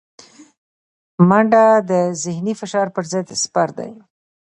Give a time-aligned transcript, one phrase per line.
[1.29, 1.91] منډه د
[2.23, 3.91] ذهني فشار پر ضد سپر دی